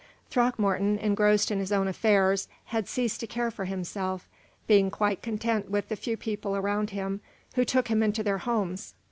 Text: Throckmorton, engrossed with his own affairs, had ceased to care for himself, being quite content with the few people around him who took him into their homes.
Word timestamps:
Throckmorton, 0.31 0.97
engrossed 0.97 1.51
with 1.51 1.59
his 1.59 1.71
own 1.71 1.87
affairs, 1.87 2.47
had 2.65 2.87
ceased 2.87 3.19
to 3.19 3.27
care 3.27 3.51
for 3.51 3.65
himself, 3.65 4.27
being 4.65 4.89
quite 4.89 5.21
content 5.21 5.69
with 5.69 5.89
the 5.89 5.95
few 5.95 6.17
people 6.17 6.55
around 6.57 6.89
him 6.89 7.21
who 7.53 7.63
took 7.63 7.87
him 7.89 8.01
into 8.01 8.23
their 8.23 8.39
homes. 8.39 8.95